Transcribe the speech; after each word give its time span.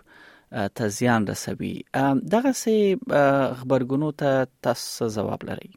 ته 0.80 0.84
زیان 1.00 1.22
رسوي 1.32 1.74
دغه 2.36 2.52
سه 2.62 2.74
خبرګونو 3.60 4.10
ته 4.22 4.30
تاسو 4.68 5.06
جواب 5.18 5.42
لرئ 5.50 5.70